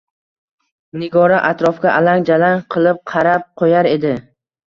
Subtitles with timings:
[1.01, 4.15] Nigora atrofga alang-jalang qilib qarab qoʻyar edi.